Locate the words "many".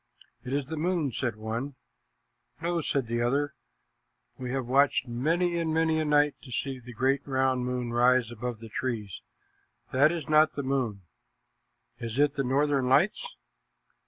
5.07-5.59, 5.71-5.99